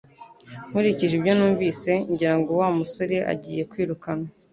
[0.69, 4.27] Nkurikije ibyo numvise ngira ngo Wa musore agiye kwirukanwa